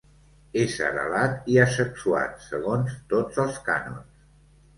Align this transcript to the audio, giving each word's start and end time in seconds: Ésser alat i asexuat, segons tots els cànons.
Ésser 0.61 0.87
alat 1.01 1.51
i 1.55 1.59
asexuat, 1.65 2.41
segons 2.47 2.97
tots 3.15 3.45
els 3.45 3.61
cànons. 3.71 4.27